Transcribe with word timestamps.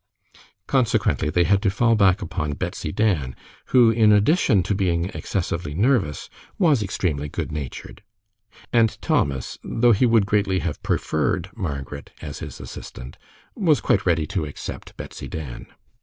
Consequently 0.65 1.29
they 1.29 1.43
had 1.43 1.61
to 1.61 1.69
fall 1.69 1.93
back 1.93 2.23
upon 2.23 2.53
Betsy 2.53 2.91
Dan, 2.91 3.35
who, 3.65 3.91
in 3.91 4.11
addition 4.11 4.63
to 4.63 4.73
being 4.73 5.11
excessively 5.13 5.75
nervous, 5.75 6.27
was 6.57 6.81
extremely 6.81 7.29
good 7.29 7.51
natured. 7.51 8.01
And 8.73 8.99
Thomas, 8.99 9.59
though 9.63 9.91
he 9.91 10.07
would 10.07 10.25
greatly 10.25 10.57
have 10.57 10.81
preferred 10.81 11.51
Margaret 11.55 12.09
as 12.19 12.39
his 12.39 12.59
assistant, 12.59 13.19
was 13.55 13.79
quite 13.79 14.03
ready 14.03 14.25
to 14.25 14.43
accept 14.43 14.97
Betsy 14.97 15.27
Dan. 15.27 15.67